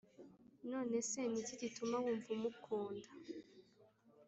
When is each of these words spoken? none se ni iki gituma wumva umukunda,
none 0.71 0.95
se 1.09 1.21
ni 1.29 1.37
iki 1.41 1.55
gituma 1.61 1.95
wumva 2.03 2.29
umukunda, 2.37 3.07